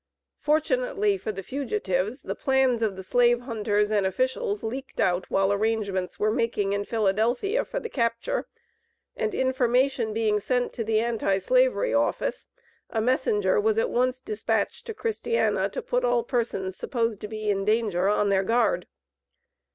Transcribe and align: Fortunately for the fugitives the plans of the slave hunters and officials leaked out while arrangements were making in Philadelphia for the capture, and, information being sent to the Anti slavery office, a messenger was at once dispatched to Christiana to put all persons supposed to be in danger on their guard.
Fortunately 0.39 1.15
for 1.15 1.31
the 1.31 1.43
fugitives 1.43 2.23
the 2.23 2.33
plans 2.33 2.81
of 2.81 2.95
the 2.95 3.03
slave 3.03 3.41
hunters 3.41 3.91
and 3.91 4.03
officials 4.03 4.63
leaked 4.63 4.99
out 4.99 5.29
while 5.29 5.53
arrangements 5.53 6.17
were 6.19 6.31
making 6.31 6.73
in 6.73 6.83
Philadelphia 6.85 7.63
for 7.63 7.79
the 7.79 7.87
capture, 7.87 8.47
and, 9.15 9.35
information 9.35 10.11
being 10.11 10.39
sent 10.39 10.73
to 10.73 10.83
the 10.83 10.99
Anti 10.99 11.37
slavery 11.37 11.93
office, 11.93 12.47
a 12.89 12.99
messenger 12.99 13.59
was 13.61 13.77
at 13.77 13.91
once 13.91 14.19
dispatched 14.19 14.87
to 14.87 14.95
Christiana 14.95 15.69
to 15.69 15.83
put 15.83 16.03
all 16.03 16.23
persons 16.23 16.75
supposed 16.75 17.21
to 17.21 17.27
be 17.27 17.51
in 17.51 17.63
danger 17.63 18.09
on 18.09 18.29
their 18.29 18.43
guard. 18.43 18.87